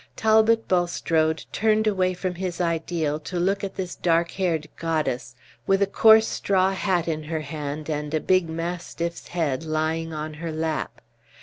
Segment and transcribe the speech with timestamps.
[0.15, 5.35] Talbot Bulstrode turned away from his ideal to look at this dark haired goddess,
[5.67, 10.33] with a coarse straw hat in her hand and a big mastiff's head lying on
[10.41, 11.01] her lap.